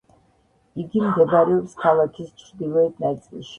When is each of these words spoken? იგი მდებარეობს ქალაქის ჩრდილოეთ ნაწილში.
იგი 0.83 1.03
მდებარეობს 1.03 1.77
ქალაქის 1.83 2.35
ჩრდილოეთ 2.43 3.01
ნაწილში. 3.09 3.49